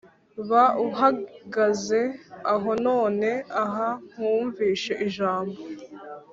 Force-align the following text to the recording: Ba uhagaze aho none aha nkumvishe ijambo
Ba 0.49 0.63
uhagaze 0.87 2.01
aho 2.53 2.69
none 2.87 3.29
aha 3.63 3.87
nkumvishe 4.11 4.93
ijambo 5.07 5.59